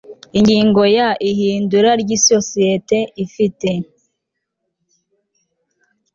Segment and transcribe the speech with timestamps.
[0.39, 3.69] ingingo ya ihindura ry isosiyete ifite